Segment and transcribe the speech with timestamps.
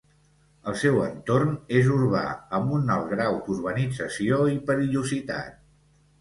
[0.69, 1.51] El seu entorn
[1.81, 2.21] és urbà,
[2.61, 5.63] amb un alt grau d'urbanització i perillositat.